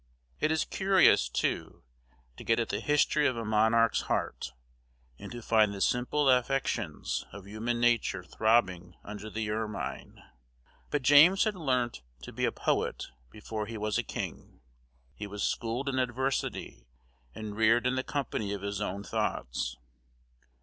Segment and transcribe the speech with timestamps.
[0.39, 1.83] It is curious, too,
[2.35, 4.51] to get at the history of a monarch's heart,
[5.19, 10.23] and to find the simple affections of human nature throbbing under the ermine.
[10.89, 14.61] But James had learnt to be a poet before he was a king;
[15.13, 16.87] he was schooled in adversity,
[17.35, 19.77] and reared in the company of his own thoughts.